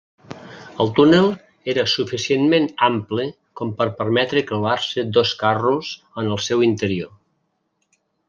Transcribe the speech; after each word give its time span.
El 0.83 0.87
túnel 0.99 1.27
era 1.73 1.83
suficientment 1.91 2.65
ample 2.87 3.27
com 3.61 3.75
per 3.83 3.87
permetre 4.01 4.43
creuar-se 4.53 5.05
dos 5.21 5.37
carros 5.45 5.93
en 6.23 6.31
el 6.37 6.43
seu 6.49 6.65
interior. 6.71 7.13